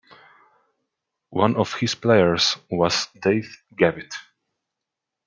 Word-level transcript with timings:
One 1.29 1.55
of 1.57 1.75
his 1.75 1.93
players 1.93 2.57
was 2.71 3.05
Dave 3.21 3.61
Gavitt. 3.75 4.15